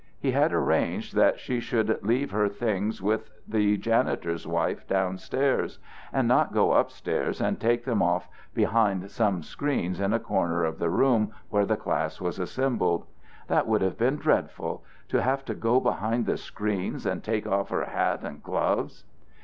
[0.19, 5.77] He had arranged that she should leave her things with the janitor's wife down stairs,
[6.11, 10.63] and not go up stairs and take them off behind some screens in a corner
[10.63, 13.05] of the room where the class was assembled.
[13.45, 17.69] That would have been dreadful, to have to go behind the screens to take off
[17.69, 19.03] her hat and gloves.